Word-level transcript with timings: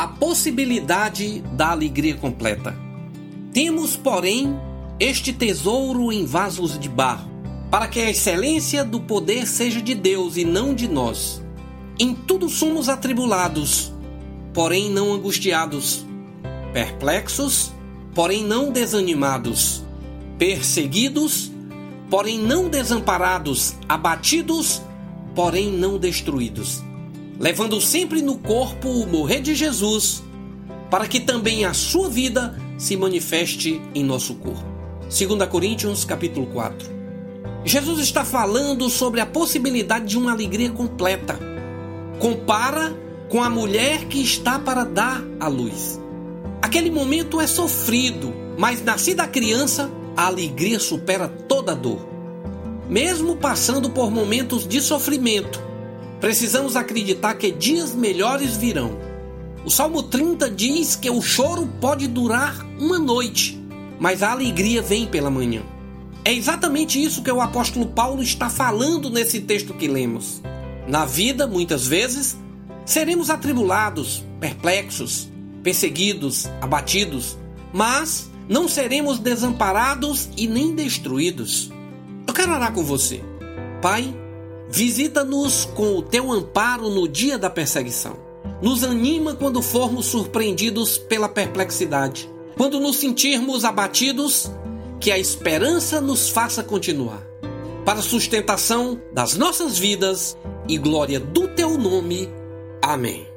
a 0.00 0.08
possibilidade 0.08 1.40
da 1.52 1.72
alegria 1.72 2.16
completa. 2.16 2.74
Temos, 3.52 3.98
porém, 3.98 4.58
este 4.98 5.30
tesouro 5.30 6.10
em 6.10 6.24
vasos 6.24 6.78
de 6.78 6.88
barro, 6.88 7.28
para 7.70 7.86
que 7.86 8.00
a 8.00 8.08
excelência 8.08 8.82
do 8.82 8.98
poder 8.98 9.46
seja 9.46 9.82
de 9.82 9.94
Deus 9.94 10.38
e 10.38 10.44
não 10.46 10.74
de 10.74 10.88
nós. 10.88 11.42
Em 11.98 12.14
tudo 12.14 12.48
somos 12.48 12.88
atribulados, 12.88 13.92
porém 14.54 14.88
não 14.88 15.12
angustiados, 15.12 16.06
perplexos, 16.72 17.70
porém 18.14 18.42
não 18.42 18.72
desanimados, 18.72 19.84
perseguidos, 20.38 21.52
porém 22.08 22.38
não 22.38 22.70
desamparados, 22.70 23.74
abatidos, 23.86 24.80
porém 25.34 25.70
não 25.70 25.98
destruídos, 25.98 26.82
levando 27.40 27.80
sempre 27.80 28.20
no 28.20 28.36
corpo 28.36 28.86
o 28.86 29.06
morrer 29.06 29.40
de 29.40 29.54
Jesus, 29.54 30.22
para 30.90 31.08
que 31.08 31.18
também 31.18 31.64
a 31.64 31.72
sua 31.72 32.10
vida 32.10 32.54
se 32.76 32.98
manifeste 32.98 33.80
em 33.94 34.04
nosso 34.04 34.34
corpo. 34.34 34.62
2 35.04 35.48
Coríntios 35.48 36.04
capítulo 36.04 36.46
4. 36.48 37.00
Jesus 37.64 37.98
está 37.98 38.26
falando 38.26 38.90
sobre 38.90 39.20
a 39.20 39.26
possibilidade 39.26 40.04
de 40.04 40.18
uma 40.18 40.32
alegria 40.32 40.70
completa. 40.70 41.38
Compara 42.18 42.94
com 43.30 43.42
a 43.42 43.48
mulher 43.48 44.04
que 44.04 44.20
está 44.20 44.58
para 44.58 44.84
dar 44.84 45.24
à 45.40 45.48
luz. 45.48 45.98
Aquele 46.60 46.90
momento 46.90 47.40
é 47.40 47.46
sofrido, 47.46 48.34
mas 48.58 48.84
nascida 48.84 49.22
a 49.22 49.28
criança, 49.28 49.90
a 50.14 50.26
alegria 50.26 50.78
supera 50.78 51.26
toda 51.26 51.74
dor. 51.74 52.06
Mesmo 52.88 53.36
passando 53.36 53.88
por 53.88 54.10
momentos 54.10 54.68
de 54.68 54.80
sofrimento, 54.82 55.59
precisamos 56.20 56.76
acreditar 56.76 57.34
que 57.34 57.50
dias 57.50 57.94
melhores 57.94 58.56
virão. 58.56 58.98
O 59.64 59.70
Salmo 59.70 60.02
30 60.02 60.50
diz 60.50 60.96
que 60.96 61.10
o 61.10 61.20
choro 61.20 61.66
pode 61.80 62.06
durar 62.06 62.64
uma 62.78 62.98
noite, 62.98 63.60
mas 63.98 64.22
a 64.22 64.32
alegria 64.32 64.80
vem 64.80 65.06
pela 65.06 65.30
manhã. 65.30 65.62
É 66.24 66.32
exatamente 66.32 67.02
isso 67.02 67.22
que 67.22 67.30
o 67.30 67.40
apóstolo 67.40 67.86
Paulo 67.86 68.22
está 68.22 68.48
falando 68.50 69.10
nesse 69.10 69.40
texto 69.40 69.74
que 69.74 69.88
lemos. 69.88 70.40
Na 70.86 71.04
vida, 71.04 71.46
muitas 71.46 71.86
vezes, 71.86 72.36
seremos 72.84 73.30
atribulados, 73.30 74.24
perplexos, 74.38 75.28
perseguidos, 75.62 76.46
abatidos, 76.60 77.38
mas 77.72 78.30
não 78.48 78.66
seremos 78.68 79.18
desamparados 79.18 80.28
e 80.36 80.46
nem 80.46 80.74
destruídos. 80.74 81.70
Eu 82.26 82.34
quero 82.34 82.52
orar 82.52 82.72
com 82.72 82.82
você. 82.82 83.22
Pai, 83.80 84.14
visita-nos 84.70 85.64
com 85.64 85.96
o 85.96 86.02
teu 86.02 86.30
amparo 86.30 86.88
no 86.88 87.08
dia 87.08 87.36
da 87.36 87.50
perseguição. 87.50 88.16
Nos 88.62 88.84
anima 88.84 89.34
quando 89.34 89.60
formos 89.60 90.06
surpreendidos 90.06 90.96
pela 90.96 91.28
perplexidade. 91.28 92.30
Quando 92.56 92.78
nos 92.78 92.96
sentirmos 92.96 93.64
abatidos, 93.64 94.50
que 95.00 95.10
a 95.10 95.18
esperança 95.18 96.00
nos 96.00 96.28
faça 96.28 96.62
continuar. 96.62 97.26
Para 97.84 98.02
sustentação 98.02 99.00
das 99.12 99.34
nossas 99.34 99.78
vidas 99.78 100.36
e 100.68 100.76
glória 100.76 101.18
do 101.18 101.48
teu 101.48 101.78
nome. 101.78 102.28
Amém. 102.82 103.29